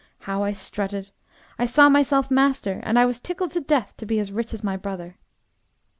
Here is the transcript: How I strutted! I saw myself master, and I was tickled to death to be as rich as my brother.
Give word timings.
How 0.21 0.41
I 0.43 0.51
strutted! 0.51 1.11
I 1.59 1.67
saw 1.67 1.87
myself 1.87 2.31
master, 2.31 2.79
and 2.81 2.97
I 2.97 3.05
was 3.05 3.19
tickled 3.19 3.51
to 3.51 3.61
death 3.61 3.95
to 3.97 4.05
be 4.07 4.17
as 4.19 4.31
rich 4.31 4.51
as 4.51 4.63
my 4.63 4.75
brother. 4.75 5.19